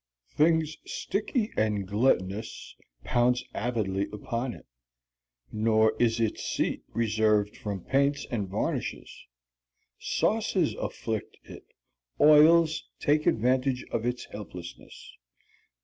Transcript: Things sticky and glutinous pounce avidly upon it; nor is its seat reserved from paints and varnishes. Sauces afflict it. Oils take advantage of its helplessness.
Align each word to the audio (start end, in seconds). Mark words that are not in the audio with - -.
Things 0.31 0.77
sticky 0.83 1.51
and 1.55 1.87
glutinous 1.87 2.75
pounce 3.03 3.43
avidly 3.53 4.07
upon 4.11 4.55
it; 4.55 4.65
nor 5.51 5.93
is 5.99 6.19
its 6.19 6.43
seat 6.43 6.81
reserved 6.91 7.55
from 7.55 7.81
paints 7.83 8.25
and 8.31 8.49
varnishes. 8.49 9.15
Sauces 9.99 10.73
afflict 10.73 11.37
it. 11.43 11.67
Oils 12.19 12.83
take 12.99 13.27
advantage 13.27 13.85
of 13.91 14.03
its 14.03 14.25
helplessness. 14.25 15.13